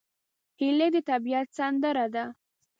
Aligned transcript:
هیلۍ 0.59 0.89
د 0.95 0.97
طبیعت 1.09 1.47
سندره 1.57 2.05
ده 2.13 2.25